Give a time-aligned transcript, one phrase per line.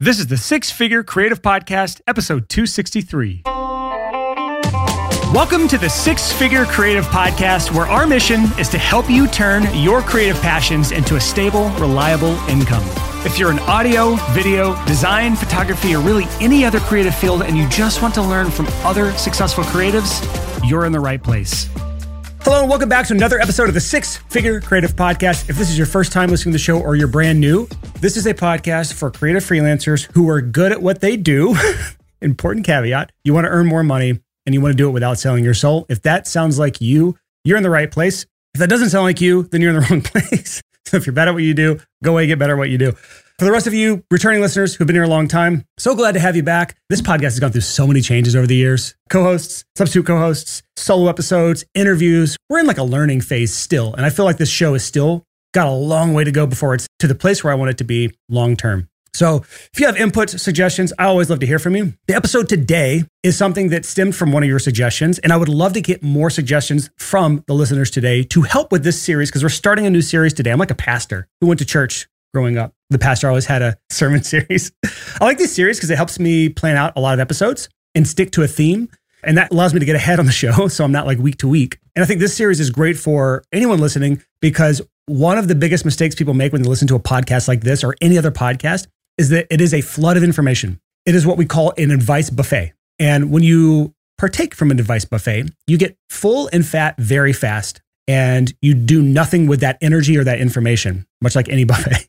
[0.00, 3.42] This is the Six Figure Creative Podcast, episode 263.
[5.34, 9.66] Welcome to the Six Figure Creative Podcast, where our mission is to help you turn
[9.74, 12.84] your creative passions into a stable, reliable income.
[13.26, 17.68] If you're in audio, video, design, photography, or really any other creative field and you
[17.68, 20.22] just want to learn from other successful creatives,
[20.64, 21.68] you're in the right place.
[22.48, 25.50] Hello, and welcome back to another episode of the Six Figure Creative Podcast.
[25.50, 27.68] If this is your first time listening to the show or you're brand new,
[28.00, 31.54] this is a podcast for creative freelancers who are good at what they do.
[32.22, 35.18] Important caveat you want to earn more money and you want to do it without
[35.18, 35.84] selling your soul.
[35.90, 38.24] If that sounds like you, you're in the right place.
[38.54, 40.62] If that doesn't sound like you, then you're in the wrong place.
[40.86, 42.78] so if you're bad at what you do, go away, get better at what you
[42.78, 42.96] do.
[43.38, 46.14] For the rest of you returning listeners who've been here a long time, so glad
[46.14, 46.74] to have you back.
[46.88, 48.96] This podcast has gone through so many changes over the years.
[49.10, 52.36] Co-hosts, substitute co-hosts, solo episodes, interviews.
[52.48, 53.94] We're in like a learning phase still.
[53.94, 55.22] And I feel like this show is still
[55.54, 57.78] got a long way to go before it's to the place where I want it
[57.78, 58.88] to be long term.
[59.14, 61.94] So if you have input, suggestions, I always love to hear from you.
[62.08, 65.48] The episode today is something that stemmed from one of your suggestions, and I would
[65.48, 69.44] love to get more suggestions from the listeners today to help with this series because
[69.44, 70.50] we're starting a new series today.
[70.50, 72.72] I'm like a pastor who went to church growing up.
[72.90, 74.70] The pastor always had a sermon series.
[75.20, 78.06] I like this series because it helps me plan out a lot of episodes and
[78.06, 78.88] stick to a theme.
[79.24, 80.68] And that allows me to get ahead on the show.
[80.68, 81.80] So I'm not like week to week.
[81.96, 85.84] And I think this series is great for anyone listening because one of the biggest
[85.84, 88.86] mistakes people make when they listen to a podcast like this or any other podcast
[89.16, 90.78] is that it is a flood of information.
[91.04, 92.72] It is what we call an advice buffet.
[93.00, 97.80] And when you partake from an advice buffet, you get full and fat very fast.
[98.06, 102.07] And you do nothing with that energy or that information, much like any buffet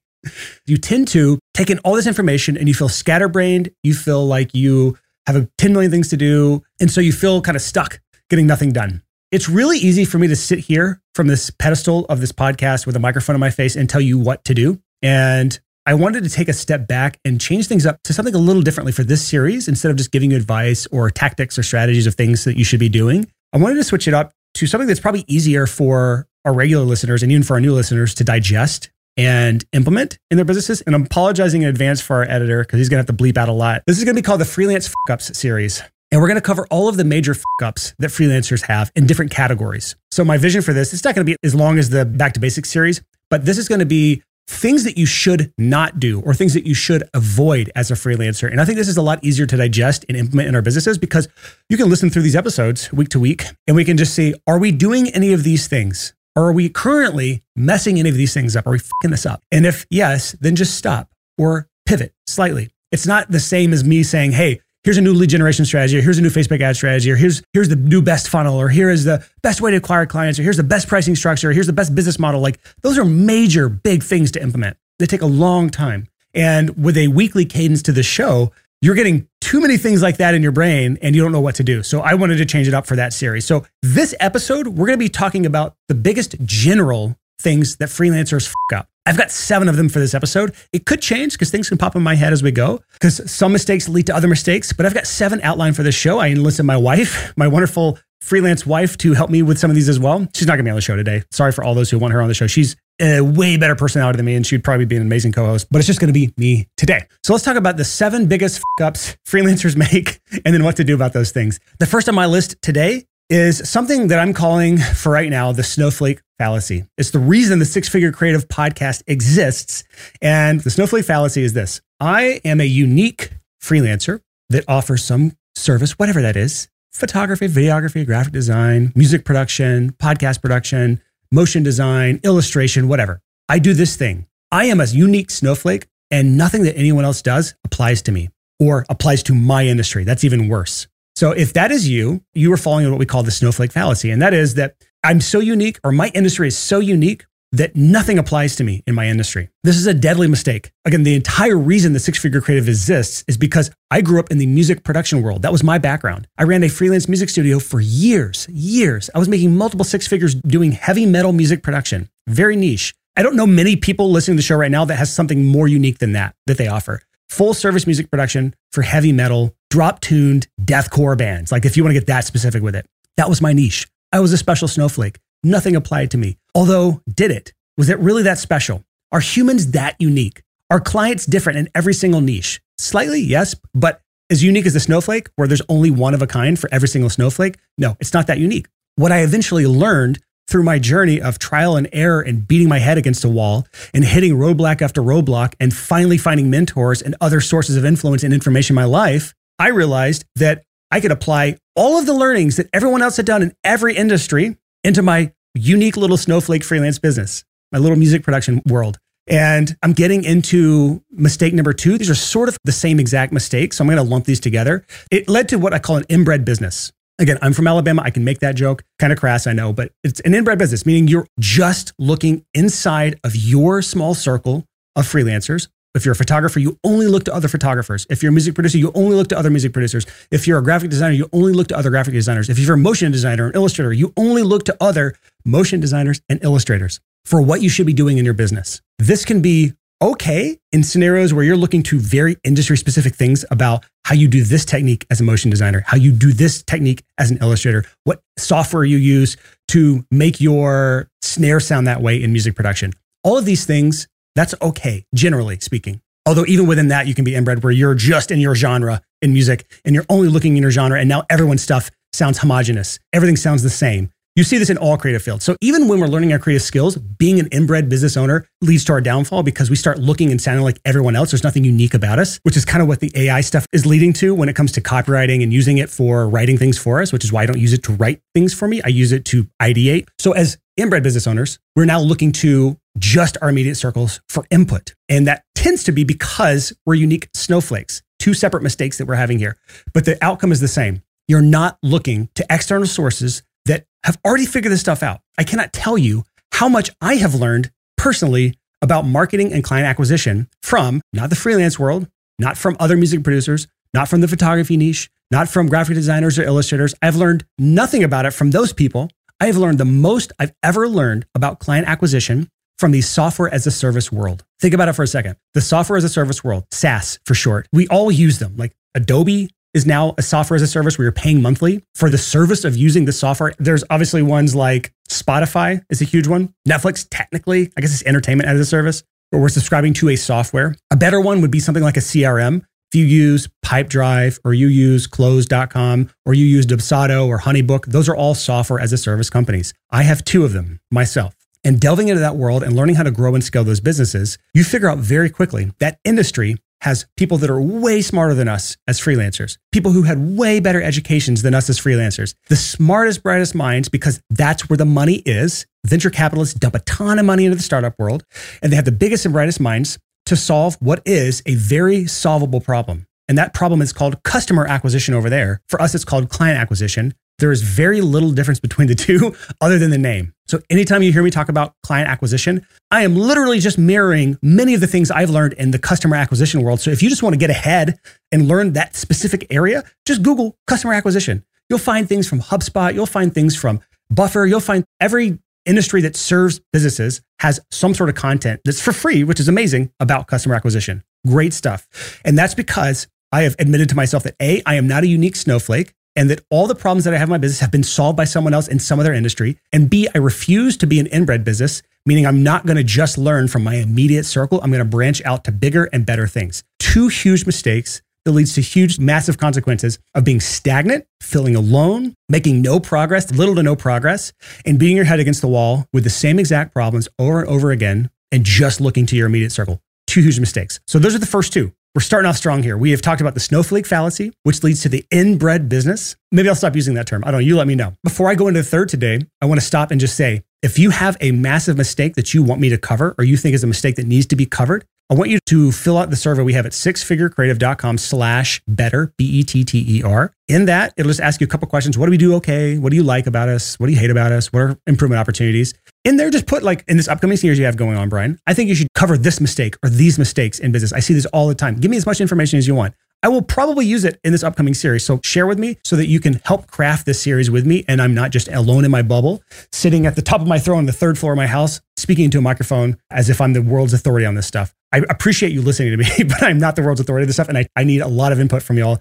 [0.65, 3.69] you tend to take in all this information and you feel scatterbrained.
[3.83, 6.63] You feel like you have 10 million things to do.
[6.79, 9.03] And so you feel kind of stuck getting nothing done.
[9.31, 12.95] It's really easy for me to sit here from this pedestal of this podcast with
[12.95, 14.81] a microphone in my face and tell you what to do.
[15.01, 18.39] And I wanted to take a step back and change things up to something a
[18.39, 22.07] little differently for this series instead of just giving you advice or tactics or strategies
[22.07, 23.29] of things that you should be doing.
[23.53, 27.23] I wanted to switch it up to something that's probably easier for our regular listeners
[27.23, 30.79] and even for our new listeners to digest and implement in their businesses.
[30.81, 33.35] And I'm apologizing in advance for our editor because he's going to have to bleep
[33.35, 33.83] out a lot.
[33.85, 35.83] This is going to be called the Freelance F Ups series.
[36.11, 39.05] And we're going to cover all of the major f ups that freelancers have in
[39.05, 39.95] different categories.
[40.09, 42.33] So, my vision for this, it's not going to be as long as the Back
[42.33, 46.21] to Basics series, but this is going to be things that you should not do
[46.21, 48.49] or things that you should avoid as a freelancer.
[48.49, 50.97] And I think this is a lot easier to digest and implement in our businesses
[50.97, 51.27] because
[51.69, 54.57] you can listen through these episodes week to week and we can just see are
[54.57, 56.15] we doing any of these things?
[56.39, 58.65] Are we currently messing any of these things up?
[58.65, 59.43] Are we fucking this up?
[59.51, 62.69] And if yes, then just stop or pivot slightly.
[62.93, 66.01] It's not the same as me saying, hey, here's a new lead generation strategy, or
[66.01, 68.89] here's a new Facebook ad strategy, or here's here's the new best funnel, or here
[68.89, 71.67] is the best way to acquire clients, or here's the best pricing structure, or here's
[71.67, 72.39] the best business model.
[72.39, 74.77] Like those are major big things to implement.
[74.97, 76.07] They take a long time.
[76.33, 80.33] And with a weekly cadence to the show, you're getting too many things like that
[80.33, 81.83] in your brain and you don't know what to do.
[81.83, 83.45] So I wanted to change it up for that series.
[83.45, 88.51] So this episode, we're going to be talking about the biggest general things that freelancers
[88.73, 88.87] up.
[89.05, 90.53] I've got seven of them for this episode.
[90.71, 93.51] It could change because things can pop in my head as we go because some
[93.51, 96.19] mistakes lead to other mistakes, but I've got seven outlined for this show.
[96.19, 99.89] I enlisted my wife, my wonderful freelance wife to help me with some of these
[99.89, 100.27] as well.
[100.35, 101.23] She's not going to be on the show today.
[101.31, 102.45] Sorry for all those who want her on the show.
[102.45, 105.67] She's a way better personality than me, and she'd probably be an amazing co-host.
[105.71, 107.05] But it's just going to be me today.
[107.23, 110.95] So let's talk about the seven biggest ups freelancers make, and then what to do
[110.95, 111.59] about those things.
[111.79, 115.63] The first on my list today is something that I'm calling for right now the
[115.63, 116.85] snowflake fallacy.
[116.97, 119.83] It's the reason the Six Figure Creative podcast exists,
[120.21, 123.31] and the snowflake fallacy is this: I am a unique
[123.61, 130.41] freelancer that offers some service, whatever that is, photography, videography, graphic design, music production, podcast
[130.41, 131.01] production,
[131.31, 133.21] motion design, illustration, whatever.
[133.47, 134.25] I do this thing.
[134.51, 138.29] I am a unique snowflake, and nothing that anyone else does applies to me
[138.59, 140.03] or applies to my industry.
[140.03, 140.87] That's even worse.
[141.15, 144.09] So if that is you, you are falling in what we call the snowflake fallacy.
[144.09, 148.19] And that is that I'm so unique or my industry is so unique that nothing
[148.19, 149.49] applies to me in my industry.
[149.63, 150.71] This is a deadly mistake.
[150.85, 154.37] Again, the entire reason the Six Figure Creative exists is because I grew up in
[154.37, 155.41] the music production world.
[155.41, 156.27] That was my background.
[156.37, 159.09] I ran a freelance music studio for years, years.
[159.15, 162.93] I was making multiple six figures doing heavy metal music production, very niche.
[163.17, 165.67] I don't know many people listening to the show right now that has something more
[165.67, 167.01] unique than that that they offer.
[167.29, 171.51] Full service music production for heavy metal, drop tuned deathcore bands.
[171.51, 172.85] Like if you want to get that specific with it,
[173.17, 173.87] that was my niche.
[174.11, 175.19] I was a special snowflake.
[175.43, 176.37] Nothing applied to me.
[176.53, 177.53] Although, did it?
[177.77, 178.83] Was it really that special?
[179.11, 180.41] Are humans that unique?
[180.69, 182.61] Are clients different in every single niche?
[182.77, 186.59] Slightly, yes, but as unique as the snowflake, where there's only one of a kind
[186.59, 187.57] for every single snowflake?
[187.77, 188.67] No, it's not that unique.
[188.97, 190.19] What I eventually learned
[190.49, 194.03] through my journey of trial and error and beating my head against a wall and
[194.03, 198.73] hitting roadblock after roadblock and finally finding mentors and other sources of influence and information
[198.73, 203.01] in my life, I realized that I could apply all of the learnings that everyone
[203.01, 207.97] else had done in every industry into my unique little snowflake freelance business, my little
[207.97, 208.97] music production world.
[209.27, 211.97] And I'm getting into mistake number two.
[211.97, 213.73] These are sort of the same exact mistake.
[213.73, 214.85] So I'm going to lump these together.
[215.11, 216.91] It led to what I call an inbred business.
[217.19, 218.01] Again, I'm from Alabama.
[218.03, 218.83] I can make that joke.
[218.97, 223.19] Kind of crass, I know, but it's an inbred business, meaning you're just looking inside
[223.23, 224.65] of your small circle
[224.95, 225.67] of freelancers.
[225.95, 228.05] If you're a photographer, you only look to other photographers.
[228.09, 230.05] If you're a music producer, you only look to other music producers.
[230.29, 232.47] If you're a graphic designer, you only look to other graphic designers.
[232.47, 235.15] If you're a motion designer, an illustrator, you only look to other
[235.45, 238.81] motion designers and illustrators for what you should be doing in your business.
[238.99, 243.83] This can be okay in scenarios where you're looking to very industry specific things about
[244.05, 247.31] how you do this technique as a motion designer, how you do this technique as
[247.31, 249.37] an illustrator, what software you use
[249.67, 252.93] to make your snare sound that way in music production.
[253.23, 256.01] All of these things, that's okay, generally speaking.
[256.25, 259.33] Although, even within that, you can be inbred where you're just in your genre in
[259.33, 260.99] music and you're only looking in your genre.
[260.99, 262.99] And now everyone's stuff sounds homogenous.
[263.13, 264.11] Everything sounds the same.
[264.35, 265.43] You see this in all creative fields.
[265.43, 268.93] So even when we're learning our creative skills, being an inbred business owner leads to
[268.93, 271.31] our downfall because we start looking and sounding like everyone else.
[271.31, 274.13] There's nothing unique about us, which is kind of what the AI stuff is leading
[274.13, 277.25] to when it comes to copywriting and using it for writing things for us, which
[277.25, 278.81] is why I don't use it to write things for me.
[278.85, 280.07] I use it to ideate.
[280.19, 284.93] So as inbred business owners, we're now looking to just our immediate circles for input.
[285.07, 289.39] And that tends to be because we're unique snowflakes, two separate mistakes that we're having
[289.39, 289.57] here.
[289.93, 291.01] But the outcome is the same.
[291.27, 295.21] You're not looking to external sources that have already figured this stuff out.
[295.37, 296.23] I cannot tell you
[296.53, 301.77] how much I have learned personally about marketing and client acquisition from not the freelance
[301.77, 302.07] world,
[302.39, 306.43] not from other music producers, not from the photography niche, not from graphic designers or
[306.43, 306.95] illustrators.
[307.01, 309.09] I've learned nothing about it from those people.
[309.39, 312.49] I have learned the most I've ever learned about client acquisition
[312.79, 314.43] from the software as a service world.
[314.59, 315.35] Think about it for a second.
[315.53, 319.49] The software as a service world, SaaS for short, we all use them like Adobe,
[319.73, 322.75] is now a software as a service where you're paying monthly for the service of
[322.75, 323.53] using the software.
[323.59, 326.53] There's obviously ones like Spotify is a huge one.
[326.67, 330.75] Netflix, technically, I guess it's entertainment as a service, where we're subscribing to a software.
[330.89, 332.63] A better one would be something like a CRM.
[332.91, 338.09] If you use Pipedrive or you use Close.com or you use Dubsado or Honeybook, those
[338.09, 339.75] are all software as a service companies.
[339.91, 341.35] I have two of them myself.
[341.63, 344.63] And delving into that world and learning how to grow and scale those businesses, you
[344.63, 349.01] figure out very quickly that industry has people that are way smarter than us as
[349.01, 353.89] freelancers, people who had way better educations than us as freelancers, the smartest, brightest minds,
[353.89, 355.65] because that's where the money is.
[355.85, 358.23] Venture capitalists dump a ton of money into the startup world,
[358.61, 362.61] and they have the biggest and brightest minds to solve what is a very solvable
[362.61, 363.05] problem.
[363.27, 365.61] And that problem is called customer acquisition over there.
[365.67, 367.13] For us, it's called client acquisition.
[367.39, 370.33] There is very little difference between the two other than the name.
[370.47, 374.73] So anytime you hear me talk about client acquisition, I am literally just mirroring many
[374.73, 376.79] of the things I've learned in the customer acquisition world.
[376.79, 377.99] So if you just want to get ahead
[378.31, 381.43] and learn that specific area, just Google customer acquisition.
[381.69, 386.15] You'll find things from HubSpot, you'll find things from Buffer, you'll find every industry that
[386.15, 390.55] serves businesses has some sort of content that's for free, which is amazing about customer
[390.55, 391.03] acquisition.
[391.27, 391.87] Great stuff.
[392.25, 395.35] And that's because I have admitted to myself that A, I am not a unique
[395.35, 398.17] snowflake and that all the problems that I have in my business have been solved
[398.17, 399.57] by someone else in some other industry.
[399.71, 403.17] And B, I refuse to be an inbred business, meaning I'm not going to just
[403.17, 404.59] learn from my immediate circle.
[404.61, 406.63] I'm going to branch out to bigger and better things.
[406.79, 412.61] Two huge mistakes that leads to huge, massive consequences of being stagnant, feeling alone, making
[412.61, 414.33] no progress, little to no progress,
[414.65, 417.71] and beating your head against the wall with the same exact problems over and over
[417.71, 419.81] again and just looking to your immediate circle.
[420.07, 420.79] Two huge mistakes.
[420.87, 421.71] So those are the first two.
[421.95, 422.77] We're starting off strong here.
[422.77, 426.15] We have talked about the snowflake fallacy, which leads to the inbred business.
[426.31, 427.23] Maybe I'll stop using that term.
[427.23, 427.45] I don't know.
[427.47, 427.95] You let me know.
[428.03, 430.77] Before I go into the third today, I want to stop and just say if
[430.77, 433.63] you have a massive mistake that you want me to cover or you think is
[433.63, 436.43] a mistake that needs to be covered, I want you to fill out the survey
[436.43, 440.31] we have at sixfigurecreative.com slash better, B-E-T-T-E-R.
[440.47, 441.97] In that, it'll just ask you a couple questions.
[441.97, 442.77] What do we do okay?
[442.77, 443.79] What do you like about us?
[443.79, 444.53] What do you hate about us?
[444.53, 445.73] What are improvement opportunities?
[446.05, 448.53] In there, just put like in this upcoming series you have going on, Brian, I
[448.53, 450.93] think you should cover this mistake or these mistakes in business.
[450.93, 451.79] I see this all the time.
[451.79, 452.93] Give me as much information as you want.
[453.21, 455.05] I will probably use it in this upcoming series.
[455.05, 457.83] So share with me so that you can help craft this series with me.
[457.87, 460.79] And I'm not just alone in my bubble, sitting at the top of my throne
[460.79, 463.61] on the third floor of my house, speaking into a microphone as if I'm the
[463.61, 464.73] world's authority on this stuff.
[464.93, 467.49] I appreciate you listening to me, but I'm not the world's authority on this stuff.
[467.49, 468.99] And I, I need a lot of input from y'all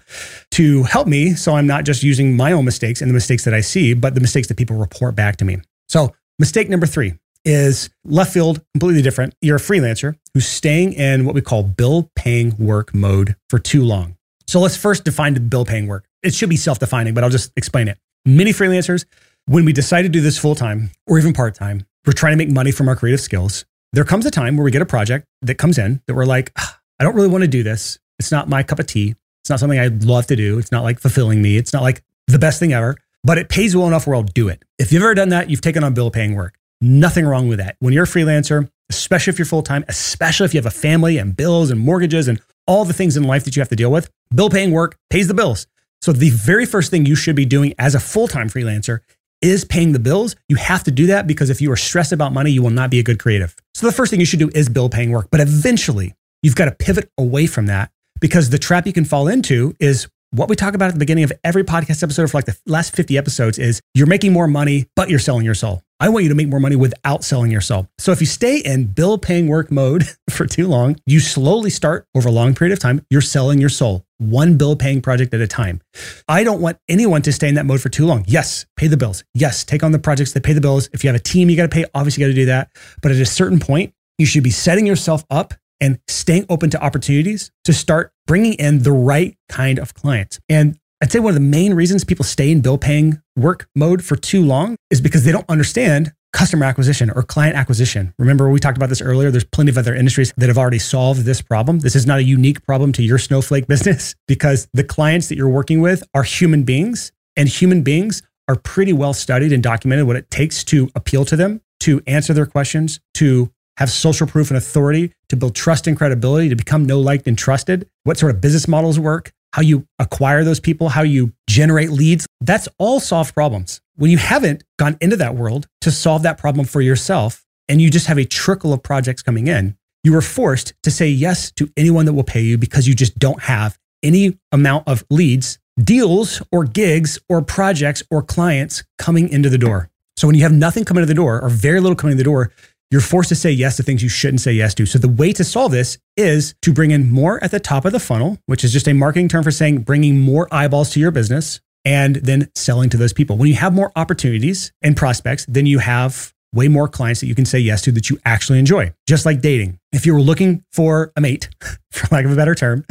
[0.51, 1.33] to help me.
[1.33, 4.15] So I'm not just using my own mistakes and the mistakes that I see, but
[4.15, 5.59] the mistakes that people report back to me.
[5.87, 7.13] So mistake number three
[7.49, 9.33] is left field, completely different.
[9.41, 13.83] You're a freelancer who's staying in what we call bill paying work mode for too
[13.83, 14.15] long.
[14.47, 16.05] So let's first define the bill paying work.
[16.23, 17.97] It should be self defining, but I'll just explain it.
[18.25, 19.05] Many freelancers
[19.49, 22.37] when we decide to do this full time or even part time, we're trying to
[22.37, 23.65] make money from our creative skills.
[23.93, 26.51] There comes a time where we get a project that comes in that we're like,
[26.59, 27.97] ah, I don't really want to do this.
[28.19, 29.15] It's not my cup of tea.
[29.41, 30.59] It's not something I'd love to do.
[30.59, 31.57] It's not like fulfilling me.
[31.57, 34.49] It's not like the best thing ever, but it pays well enough where I'll do
[34.49, 34.61] it.
[34.77, 36.58] If you've ever done that, you've taken on bill paying work.
[36.81, 37.75] Nothing wrong with that.
[37.79, 41.17] When you're a freelancer, especially if you're full time, especially if you have a family
[41.17, 43.91] and bills and mortgages and all the things in life that you have to deal
[43.91, 45.67] with, bill paying work pays the bills.
[46.01, 48.99] So the very first thing you should be doing as a full time freelancer
[49.41, 50.37] is paying the bills.
[50.47, 52.91] You have to do that because if you are stressed about money, you will not
[52.91, 53.55] be a good creative.
[53.73, 55.27] So the first thing you should do is bill paying work.
[55.31, 59.27] But eventually, you've got to pivot away from that because the trap you can fall
[59.27, 62.45] into is what we talk about at the beginning of every podcast episode for like
[62.45, 65.81] the last 50 episodes is you're making more money, but you're selling your soul.
[65.99, 67.89] I want you to make more money without selling your soul.
[67.97, 72.05] So if you stay in bill paying work mode for too long, you slowly start
[72.15, 75.41] over a long period of time, you're selling your soul one bill paying project at
[75.41, 75.81] a time.
[76.27, 78.25] I don't want anyone to stay in that mode for too long.
[78.27, 79.23] Yes, pay the bills.
[79.33, 80.89] Yes, take on the projects that pay the bills.
[80.93, 82.69] If you have a team, you got to pay, obviously, you got to do that.
[83.01, 86.83] But at a certain point, you should be setting yourself up and staying open to
[86.83, 90.39] opportunities to start bringing in the right kind of clients.
[90.49, 94.03] And I'd say one of the main reasons people stay in bill paying work mode
[94.03, 98.13] for too long is because they don't understand customer acquisition or client acquisition.
[98.19, 99.31] Remember, we talked about this earlier.
[99.31, 101.79] There's plenty of other industries that have already solved this problem.
[101.79, 105.49] This is not a unique problem to your snowflake business because the clients that you're
[105.49, 110.15] working with are human beings, and human beings are pretty well studied and documented what
[110.15, 114.57] it takes to appeal to them, to answer their questions, to have social proof and
[114.57, 118.41] authority, to build trust and credibility, to become know, liked, and trusted, what sort of
[118.41, 122.27] business models work, how you acquire those people, how you generate leads.
[122.41, 123.79] That's all solved problems.
[123.95, 127.89] When you haven't gone into that world to solve that problem for yourself, and you
[127.89, 131.71] just have a trickle of projects coming in, you are forced to say yes to
[131.77, 136.41] anyone that will pay you because you just don't have any amount of leads, deals,
[136.51, 139.89] or gigs, or projects, or clients coming into the door.
[140.17, 142.25] So when you have nothing coming to the door, or very little coming to the
[142.25, 142.51] door,
[142.91, 144.85] you're forced to say yes to things you shouldn't say yes to.
[144.85, 147.91] So the way to solve this is to bring in more at the top of
[147.91, 151.11] the funnel, which is just a marketing term for saying bringing more eyeballs to your
[151.11, 153.37] business and then selling to those people.
[153.37, 157.35] When you have more opportunities and prospects, then you have way more clients that you
[157.35, 158.91] can say yes to that you actually enjoy.
[159.07, 159.79] Just like dating.
[159.91, 161.49] If you were looking for a mate,
[161.91, 162.85] for lack of a better term,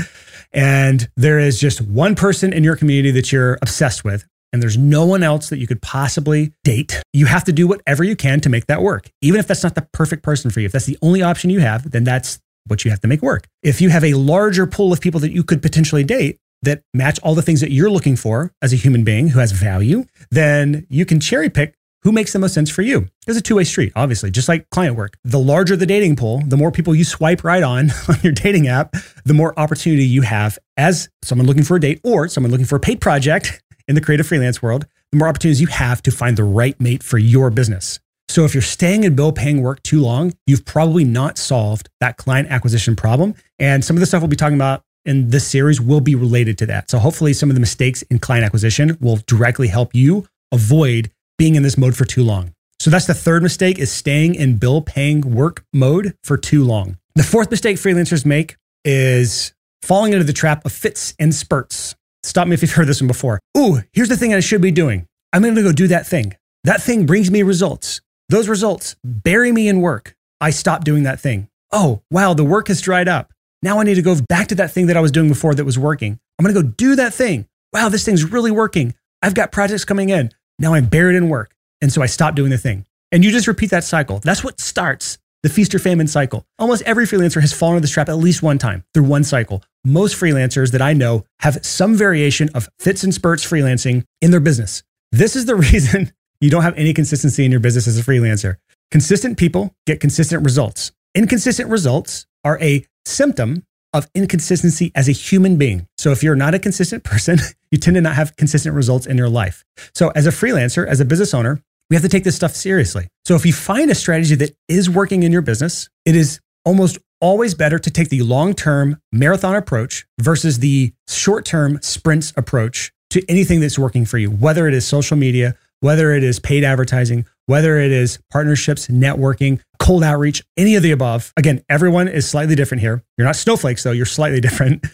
[0.52, 4.78] and there is just one person in your community that you're obsessed with, and there's
[4.78, 8.40] no one else that you could possibly date, you have to do whatever you can
[8.40, 9.10] to make that work.
[9.20, 11.60] Even if that's not the perfect person for you, if that's the only option you
[11.60, 13.46] have, then that's what you have to make work.
[13.62, 17.18] If you have a larger pool of people that you could potentially date that match
[17.22, 20.86] all the things that you're looking for as a human being who has value, then
[20.88, 23.06] you can cherry pick who makes the most sense for you.
[23.26, 25.18] It's a two way street, obviously, just like client work.
[25.24, 28.68] The larger the dating pool, the more people you swipe right on on your dating
[28.68, 32.66] app, the more opportunity you have as someone looking for a date or someone looking
[32.66, 36.10] for a paid project in the creative freelance world, the more opportunities you have to
[36.10, 37.98] find the right mate for your business.
[38.28, 42.18] So if you're staying in bill paying work too long, you've probably not solved that
[42.18, 43.34] client acquisition problem.
[43.58, 46.58] And some of the stuff we'll be talking about in this series will be related
[46.58, 46.90] to that.
[46.90, 51.54] So hopefully some of the mistakes in client acquisition will directly help you avoid being
[51.54, 52.52] in this mode for too long.
[52.80, 56.98] So that's the third mistake is staying in bill paying work mode for too long.
[57.14, 61.96] The fourth mistake freelancers make is falling into the trap of fits and spurts.
[62.28, 63.40] Stop me if you've heard this one before.
[63.56, 65.06] Ooh, here's the thing I should be doing.
[65.32, 66.36] I'm going to go do that thing.
[66.64, 68.02] That thing brings me results.
[68.28, 70.14] Those results bury me in work.
[70.38, 71.48] I stop doing that thing.
[71.72, 73.32] Oh, wow, the work has dried up.
[73.62, 75.64] Now I need to go back to that thing that I was doing before that
[75.64, 76.20] was working.
[76.38, 77.46] I'm going to go do that thing.
[77.72, 78.94] Wow, this thing's really working.
[79.22, 80.30] I've got projects coming in.
[80.58, 81.54] Now I'm buried in work.
[81.80, 82.84] And so I stop doing the thing.
[83.10, 84.18] And you just repeat that cycle.
[84.18, 86.46] That's what starts the feast or famine cycle.
[86.58, 89.62] Almost every freelancer has fallen into this trap at least one time through one cycle.
[89.84, 94.40] Most freelancers that I know have some variation of fits and spurts freelancing in their
[94.40, 94.82] business.
[95.12, 98.56] This is the reason you don't have any consistency in your business as a freelancer.
[98.90, 100.92] Consistent people get consistent results.
[101.14, 105.86] Inconsistent results are a symptom of inconsistency as a human being.
[105.96, 107.38] So if you're not a consistent person,
[107.70, 109.64] you tend to not have consistent results in your life.
[109.94, 113.08] So as a freelancer, as a business owner, we have to take this stuff seriously.
[113.28, 116.96] So if you find a strategy that is working in your business, it is almost
[117.20, 122.90] always better to take the long term marathon approach versus the short term sprints approach
[123.10, 126.64] to anything that's working for you, whether it is social media, whether it is paid
[126.64, 131.34] advertising, whether it is partnerships, networking, cold outreach, any of the above.
[131.36, 133.04] Again, everyone is slightly different here.
[133.18, 134.86] You're not snowflakes, though, you're slightly different.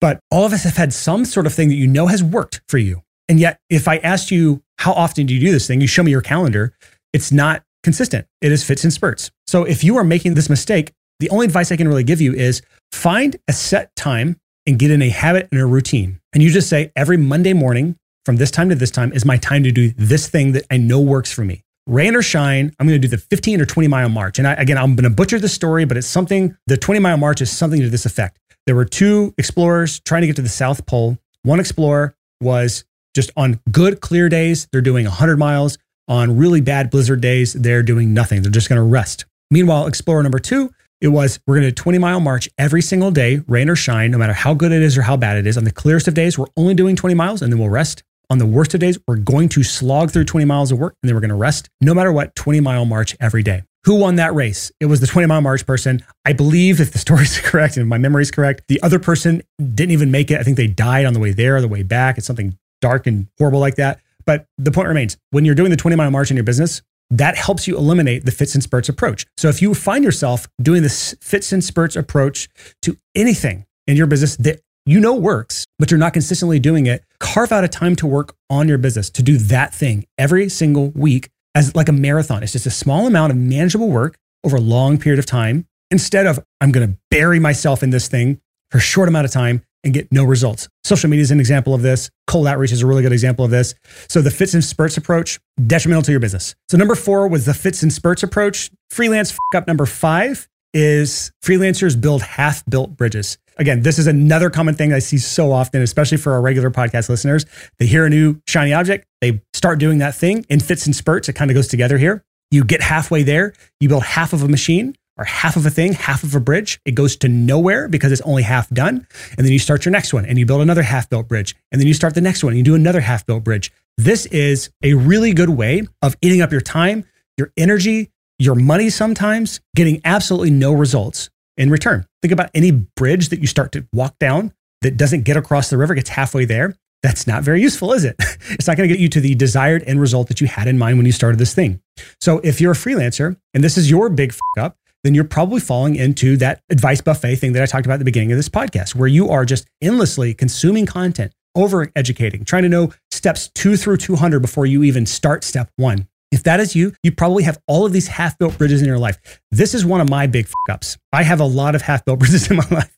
[0.00, 2.60] But all of us have had some sort of thing that you know has worked
[2.68, 3.02] for you.
[3.28, 5.80] And yet, if I asked you, how often do you do this thing?
[5.80, 6.72] You show me your calendar.
[7.12, 8.26] It's not consistent.
[8.40, 9.30] It is fits and spurts.
[9.46, 12.32] So if you are making this mistake, the only advice I can really give you
[12.34, 16.20] is find a set time and get in a habit and a routine.
[16.32, 19.36] And you just say every Monday morning from this time to this time is my
[19.36, 21.62] time to do this thing that I know works for me.
[21.86, 24.38] Rain or shine, I'm going to do the 15 or 20 mile march.
[24.38, 27.16] And I, again, I'm going to butcher the story, but it's something, the 20 mile
[27.16, 28.38] march is something to this effect.
[28.66, 31.18] There were two explorers trying to get to the South Pole.
[31.42, 32.84] One explorer was
[33.14, 35.78] just on good, clear days, they're doing 100 miles.
[36.10, 38.42] On really bad blizzard days, they're doing nothing.
[38.42, 39.26] They're just going to rest.
[39.48, 43.42] Meanwhile, explorer number two, it was we're going to 20 mile march every single day,
[43.46, 45.56] rain or shine, no matter how good it is or how bad it is.
[45.56, 48.02] On the clearest of days, we're only doing 20 miles and then we'll rest.
[48.28, 51.08] On the worst of days, we're going to slog through 20 miles of work and
[51.08, 51.68] then we're going to rest.
[51.80, 53.62] No matter what, 20 mile march every day.
[53.84, 54.72] Who won that race?
[54.80, 56.04] It was the 20 mile march person.
[56.24, 59.92] I believe, if the story's correct and my memory is correct, the other person didn't
[59.92, 60.40] even make it.
[60.40, 62.18] I think they died on the way there, or the way back.
[62.18, 64.00] It's something dark and horrible like that.
[64.30, 67.36] But the point remains when you're doing the 20 mile march in your business, that
[67.36, 69.26] helps you eliminate the fits and spurts approach.
[69.36, 72.48] So if you find yourself doing this fits and spurts approach
[72.82, 77.02] to anything in your business that you know works, but you're not consistently doing it,
[77.18, 80.90] carve out a time to work on your business to do that thing every single
[80.90, 82.44] week as like a marathon.
[82.44, 86.28] It's just a small amount of manageable work over a long period of time instead
[86.28, 89.64] of I'm going to bury myself in this thing for a short amount of time
[89.84, 90.68] and get no results.
[90.84, 92.10] Social media is an example of this.
[92.26, 93.74] Cold outreach is a really good example of this.
[94.08, 96.54] So the fits and spurts approach, detrimental to your business.
[96.68, 98.70] So number four was the fits and spurts approach.
[98.90, 103.38] Freelance up number five is freelancers build half built bridges.
[103.56, 107.08] Again, this is another common thing I see so often, especially for our regular podcast
[107.08, 107.44] listeners.
[107.78, 111.28] They hear a new shiny object, they start doing that thing in fits and spurts.
[111.28, 112.24] It kind of goes together here.
[112.50, 116.22] You get halfway there, you build half of a machine, half of a thing, half
[116.22, 116.80] of a bridge.
[116.84, 119.06] It goes to nowhere because it's only half done.
[119.36, 121.54] And then you start your next one and you build another half built bridge.
[121.72, 123.72] And then you start the next one and you do another half built bridge.
[123.98, 127.04] This is a really good way of eating up your time,
[127.36, 132.06] your energy, your money sometimes, getting absolutely no results in return.
[132.22, 135.76] Think about any bridge that you start to walk down that doesn't get across the
[135.76, 136.74] river, gets halfway there.
[137.02, 138.16] That's not very useful, is it?
[138.50, 140.76] It's not going to get you to the desired end result that you had in
[140.76, 141.80] mind when you started this thing.
[142.20, 145.96] So if you're a freelancer and this is your big up, then you're probably falling
[145.96, 148.94] into that advice buffet thing that I talked about at the beginning of this podcast,
[148.94, 153.96] where you are just endlessly consuming content, over educating, trying to know steps two through
[153.96, 156.06] 200 before you even start step one.
[156.30, 158.98] If that is you, you probably have all of these half built bridges in your
[158.98, 159.40] life.
[159.50, 160.96] This is one of my big ups.
[161.12, 162.96] I have a lot of half built bridges in my life.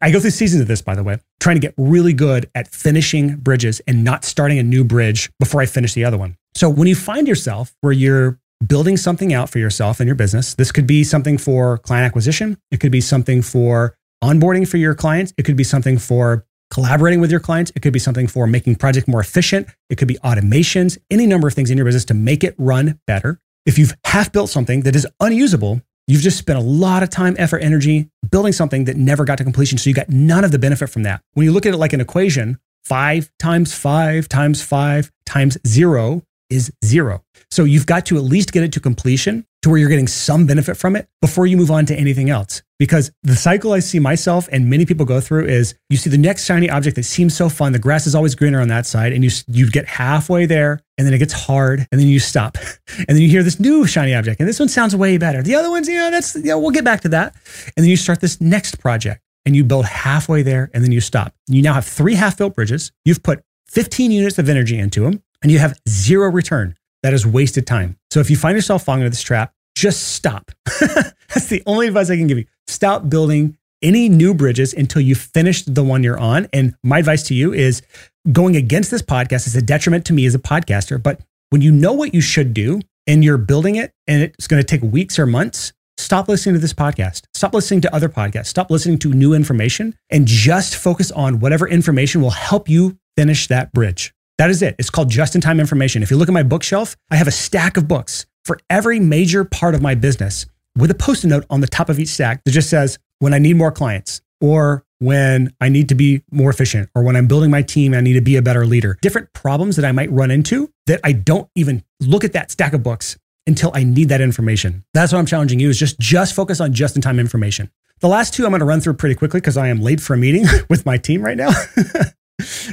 [0.00, 2.68] I go through seasons of this, by the way, trying to get really good at
[2.68, 6.36] finishing bridges and not starting a new bridge before I finish the other one.
[6.54, 10.54] So when you find yourself where you're building something out for yourself and your business.
[10.54, 12.58] This could be something for client acquisition.
[12.70, 15.32] It could be something for onboarding for your clients.
[15.38, 17.72] It could be something for collaborating with your clients.
[17.74, 19.68] It could be something for making projects more efficient.
[19.88, 23.00] It could be automations, any number of things in your business to make it run
[23.06, 23.40] better.
[23.66, 27.34] If you've half built something that is unusable, you've just spent a lot of time,
[27.38, 29.78] effort, energy building something that never got to completion.
[29.78, 31.22] So you got none of the benefit from that.
[31.34, 36.22] When you look at it like an equation, five times five times five times zero
[36.50, 37.24] is zero.
[37.50, 40.46] So you've got to at least get it to completion to where you're getting some
[40.46, 42.62] benefit from it before you move on to anything else.
[42.78, 46.16] Because the cycle I see myself and many people go through is you see the
[46.16, 47.72] next shiny object that seems so fun.
[47.72, 51.06] The grass is always greener on that side, and you you get halfway there, and
[51.06, 52.56] then it gets hard, and then you stop,
[52.98, 55.42] and then you hear this new shiny object, and this one sounds way better.
[55.42, 57.34] The other ones, know, that's yeah, we'll get back to that,
[57.76, 61.02] and then you start this next project, and you build halfway there, and then you
[61.02, 61.34] stop.
[61.48, 62.92] You now have three half-built bridges.
[63.04, 66.76] You've put 15 units of energy into them, and you have zero return.
[67.02, 67.96] That is wasted time.
[68.10, 70.50] So if you find yourself falling into this trap, just stop.
[70.80, 72.44] That's the only advice I can give you.
[72.66, 76.48] Stop building any new bridges until you finish the one you're on.
[76.52, 77.82] And my advice to you is
[78.30, 81.02] going against this podcast is a detriment to me as a podcaster.
[81.02, 84.62] But when you know what you should do and you're building it and it's going
[84.62, 87.22] to take weeks or months, stop listening to this podcast.
[87.34, 88.46] Stop listening to other podcasts.
[88.46, 93.46] Stop listening to new information and just focus on whatever information will help you finish
[93.48, 94.12] that bridge.
[94.40, 94.74] That is it.
[94.78, 96.02] It's called just in time information.
[96.02, 99.44] If you look at my bookshelf, I have a stack of books for every major
[99.44, 102.42] part of my business with a post it note on the top of each stack
[102.44, 106.48] that just says, when I need more clients, or when I need to be more
[106.48, 108.96] efficient, or when I'm building my team, I need to be a better leader.
[109.02, 112.72] Different problems that I might run into that I don't even look at that stack
[112.72, 114.84] of books until I need that information.
[114.94, 117.70] That's what I'm challenging you is just just focus on just in time information.
[117.98, 120.14] The last two I'm going to run through pretty quickly because I am late for
[120.14, 121.50] a meeting with my team right now.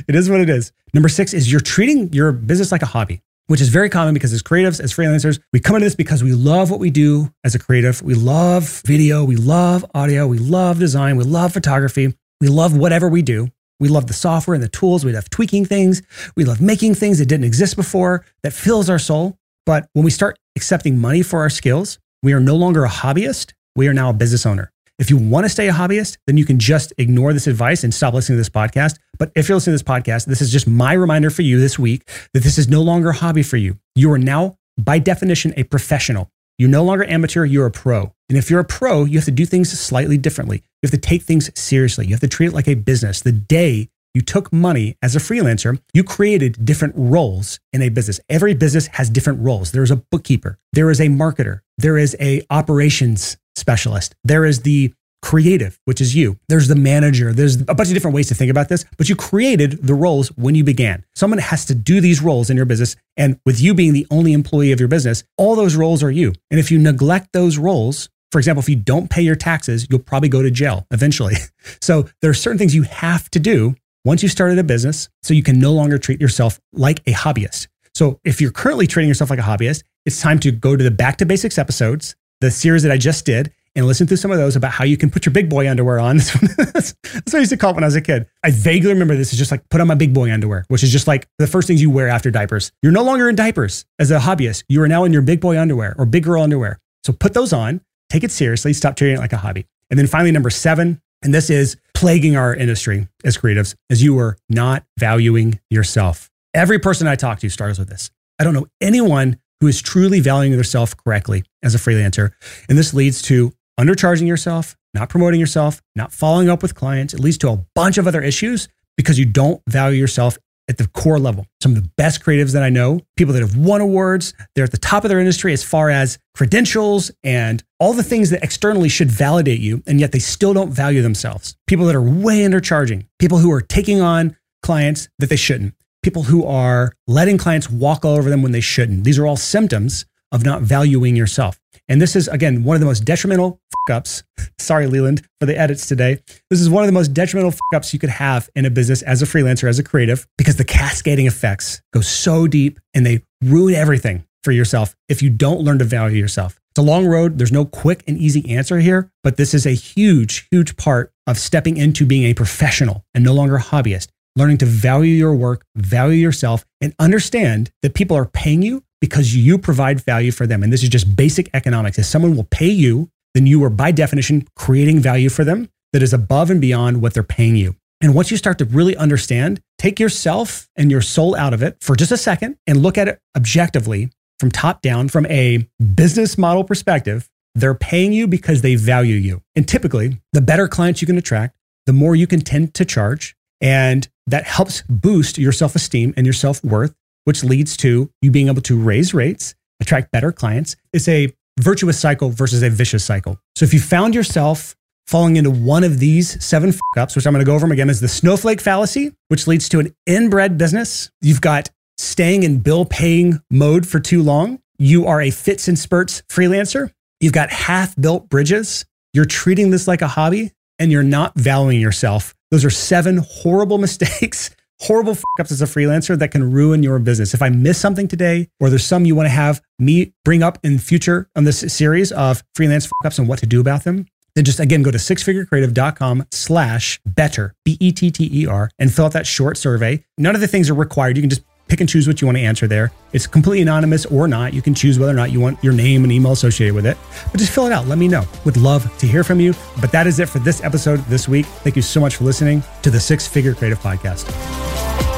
[0.08, 0.72] it is what it is.
[0.94, 4.34] Number six is you're treating your business like a hobby, which is very common because
[4.34, 7.56] as creatives, as freelancers, we come into this because we love what we do as
[7.56, 8.02] a creative.
[8.02, 13.10] We love video, we love audio, we love design, we love photography, we love whatever
[13.10, 13.50] we do.
[13.80, 15.06] We love the software and the tools.
[15.06, 16.02] We love tweaking things.
[16.36, 19.38] We love making things that didn't exist before that fills our soul.
[19.68, 23.54] But when we start accepting money for our skills, we are no longer a hobbyist.
[23.76, 24.72] We are now a business owner.
[25.00, 27.94] If you want to stay a hobbyist, then you can just ignore this advice and
[27.94, 28.98] stop listening to this podcast.
[29.20, 31.78] But if you're listening to this podcast, this is just my reminder for you this
[31.78, 33.78] week that this is no longer a hobby for you.
[33.96, 36.32] You are now, by definition, a professional.
[36.58, 38.12] You're no longer amateur, you're a pro.
[38.30, 40.64] And if you're a pro, you have to do things slightly differently.
[40.82, 42.08] You have to take things seriously.
[42.08, 43.22] You have to treat it like a business.
[43.22, 48.20] The day you took money as a freelancer, you created different roles in a business.
[48.30, 49.74] Every business has different roles.
[49.74, 54.62] There is a bookkeeper, there is a marketer, there is a operations specialist, there is
[54.62, 56.38] the creative, which is you.
[56.48, 57.34] There's the manager.
[57.34, 60.30] There's a bunch of different ways to think about this, but you created the roles
[60.38, 61.04] when you began.
[61.16, 62.96] Someone has to do these roles in your business.
[63.18, 66.34] And with you being the only employee of your business, all those roles are you.
[66.52, 70.00] And if you neglect those roles, for example, if you don't pay your taxes, you'll
[70.00, 71.36] probably go to jail eventually.
[71.82, 75.34] So there are certain things you have to do once you started a business so
[75.34, 77.68] you can no longer treat yourself like a hobbyist.
[77.94, 80.92] So if you're currently treating yourself like a hobbyist, it's time to go to the
[80.92, 84.38] back to basics episodes, the series that I just did, and listen through some of
[84.38, 86.18] those about how you can put your big boy underwear on.
[86.58, 88.28] That's what I used to call it when I was a kid.
[88.44, 90.92] I vaguely remember this is just like put on my big boy underwear, which is
[90.92, 92.72] just like the first things you wear after diapers.
[92.82, 94.64] You're no longer in diapers as a hobbyist.
[94.68, 96.80] You are now in your big boy underwear or big girl underwear.
[97.04, 99.68] So put those on, take it seriously, stop treating it like a hobby.
[99.92, 104.18] And then finally, number seven, and this is plaguing our industry as creatives, is you
[104.20, 106.32] are not valuing yourself.
[106.54, 108.10] Every person I talk to starts with this.
[108.40, 112.32] I don't know anyone who is truly valuing themselves correctly as a freelancer.
[112.70, 117.14] And this leads to undercharging yourself, not promoting yourself, not following up with clients.
[117.14, 120.38] It leads to a bunch of other issues because you don't value yourself
[120.70, 121.46] at the core level.
[121.62, 124.72] Some of the best creatives that I know, people that have won awards, they're at
[124.72, 128.90] the top of their industry as far as credentials and all the things that externally
[128.90, 131.56] should validate you, and yet they still don't value themselves.
[131.68, 136.24] People that are way undercharging, people who are taking on clients that they shouldn't, people
[136.24, 139.04] who are letting clients walk all over them when they shouldn't.
[139.04, 141.60] These are all symptoms of not valuing yourself.
[141.90, 144.24] And this is, again, one of the most detrimental ups.
[144.60, 146.20] Sorry, Leland, for the edits today.
[146.50, 149.22] This is one of the most detrimental ups you could have in a business as
[149.22, 153.76] a freelancer, as a creative, because the cascading effects go so deep and they ruin
[153.76, 156.60] everything for yourself if you don't learn to value yourself.
[156.72, 157.38] It's a long road.
[157.38, 161.38] There's no quick and easy answer here, but this is a huge, huge part of
[161.38, 164.10] stepping into being a professional and no longer a hobbyist.
[164.38, 169.36] Learning to value your work, value yourself, and understand that people are paying you because
[169.36, 170.62] you provide value for them.
[170.62, 171.98] And this is just basic economics.
[171.98, 176.04] If someone will pay you, then you are by definition creating value for them that
[176.04, 177.76] is above and beyond what they're paying you.
[178.00, 181.78] And once you start to really understand, take yourself and your soul out of it
[181.82, 186.38] for just a second and look at it objectively from top down, from a business
[186.38, 187.28] model perspective.
[187.56, 189.42] They're paying you because they value you.
[189.56, 193.36] And typically, the better clients you can attract, the more you can tend to charge.
[193.62, 196.94] And that helps boost your self esteem and your self worth
[197.28, 200.78] which leads to you being able to raise rates, attract better clients.
[200.94, 203.38] It's a virtuous cycle versus a vicious cycle.
[203.58, 207.44] So if you found yourself falling into one of these seven ups, which I'm going
[207.44, 211.12] to go over them again, is the snowflake fallacy, which leads to an inbred business.
[211.20, 214.62] You've got staying in bill paying mode for too long.
[214.78, 216.92] You are a fits and spurts freelancer.
[217.20, 218.86] You've got half built bridges.
[219.12, 222.37] You're treating this like a hobby and you're not valuing yourself.
[222.52, 227.34] Those are seven horrible mistakes horrible ups as a freelancer that can ruin your business.
[227.34, 230.60] If I miss something today, or there's some you want to have me bring up
[230.64, 234.06] in future on this series of freelance ups and what to do about them,
[234.36, 238.94] then just again go to sixfigurecreative.com slash better, B E T T E R, and
[238.94, 240.04] fill out that short survey.
[240.18, 241.18] None of the things are required.
[241.18, 242.92] You can just pick and choose what you want to answer there.
[243.14, 244.54] It's completely anonymous or not.
[244.54, 246.98] You can choose whether or not you want your name and email associated with it.
[247.32, 247.88] But just fill it out.
[247.88, 248.24] Let me know.
[248.46, 249.54] Would love to hear from you.
[249.82, 251.46] But that is it for this episode this week.
[251.46, 255.17] Thank you so much for listening to the Six Figure Creative Podcast.